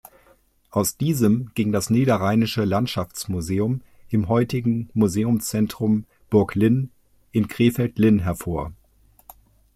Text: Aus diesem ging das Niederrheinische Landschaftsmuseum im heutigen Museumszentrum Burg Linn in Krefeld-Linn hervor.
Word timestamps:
Aus 0.71 0.97
diesem 0.97 1.51
ging 1.53 1.71
das 1.71 1.91
Niederrheinische 1.91 2.65
Landschaftsmuseum 2.65 3.81
im 4.09 4.29
heutigen 4.29 4.89
Museumszentrum 4.95 6.05
Burg 6.31 6.55
Linn 6.55 6.89
in 7.31 7.47
Krefeld-Linn 7.47 8.17
hervor. 8.17 8.73